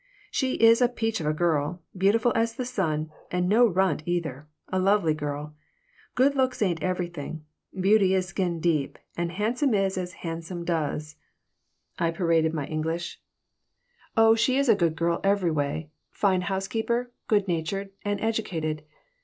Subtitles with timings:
[0.31, 4.47] "She is a peach of a girl, beautiful as the sun, and no runt, either;
[4.69, 5.53] a lovely girl."
[6.15, 7.45] "Good looks aren't everything.
[7.79, 11.17] Beauty is skin deep, and handsome is as handsome does,"
[11.99, 13.21] I paraded my English
[14.17, 18.81] "Oh, she is a good girl every way: a fine housekeeper, good natured, and educated.